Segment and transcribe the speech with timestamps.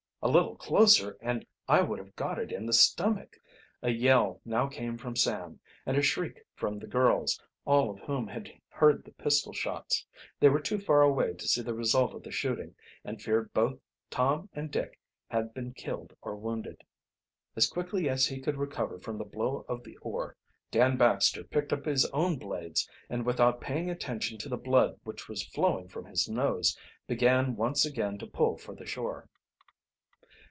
[0.23, 3.37] "A little closer and I would have got it in the stomach."
[3.81, 8.27] A yell now came from Sam, and a shriek from the girls, all of whom
[8.27, 10.05] had heard the pistol shots.
[10.39, 13.79] They were too far away to see the result of the shooting and feared both
[14.11, 16.83] Tom and Dick had been killed or wounded.
[17.55, 20.37] As quickly as he could recover from the blow of the oar,
[20.69, 25.27] Dan Baxter picked up his own blades, and without paying attention to the blood which
[25.27, 26.77] was flowing from his nose,
[27.07, 29.27] began once again to pull for the shore.